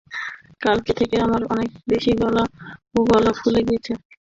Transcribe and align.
কালকে 0.61 0.91
থেকে 0.99 1.15
আমার 1.19 1.41
অনেক 1.53 1.69
বেশি 1.87 2.11
গাল 2.19 2.35
এবং 2.87 3.01
গলা 3.09 3.31
ফুলে 3.39 3.61
গিয়েছে। 3.67 3.91